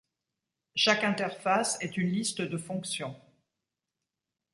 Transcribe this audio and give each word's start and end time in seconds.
Chaque 0.75 1.03
interface 1.03 1.77
est 1.79 1.95
une 1.95 2.09
liste 2.09 2.41
de 2.41 2.57
fonctions. 2.57 3.15